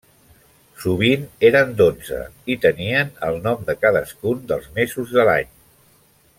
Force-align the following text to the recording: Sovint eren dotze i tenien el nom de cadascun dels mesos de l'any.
Sovint 0.85 1.25
eren 1.49 1.75
dotze 1.81 2.21
i 2.55 2.57
tenien 2.65 3.13
el 3.29 3.39
nom 3.45 3.63
de 3.71 3.77
cadascun 3.85 4.43
dels 4.53 4.69
mesos 4.81 5.15
de 5.19 5.31
l'any. 5.31 5.57